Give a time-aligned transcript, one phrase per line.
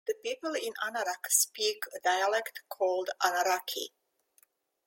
[0.07, 3.89] The people in Anarak speak a dialect called Anaraki.